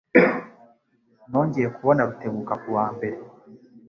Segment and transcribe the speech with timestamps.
[1.29, 3.17] Nongeye kubona Rutebuka ku wa mbere.